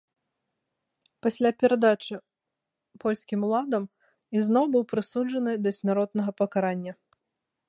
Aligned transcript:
Пасля 1.25 1.51
перадачы 1.63 2.17
польскім 3.05 3.39
уладам 3.49 3.83
ізноў 4.41 4.65
быў 4.77 4.83
прысуджаны 4.95 5.51
да 5.69 5.79
смяротнага 5.83 6.31
пакарання. 6.43 6.93